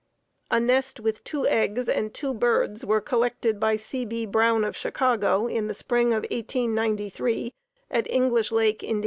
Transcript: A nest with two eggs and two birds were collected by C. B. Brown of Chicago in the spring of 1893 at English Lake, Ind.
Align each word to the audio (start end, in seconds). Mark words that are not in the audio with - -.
A 0.49 0.59
nest 0.59 0.99
with 0.99 1.23
two 1.23 1.45
eggs 1.45 1.87
and 1.87 2.11
two 2.11 2.33
birds 2.33 2.83
were 2.83 3.01
collected 3.01 3.59
by 3.59 3.77
C. 3.77 4.03
B. 4.03 4.25
Brown 4.25 4.63
of 4.63 4.75
Chicago 4.75 5.45
in 5.45 5.67
the 5.67 5.75
spring 5.75 6.07
of 6.07 6.23
1893 6.31 7.53
at 7.91 8.09
English 8.09 8.51
Lake, 8.51 8.81
Ind. 8.81 8.99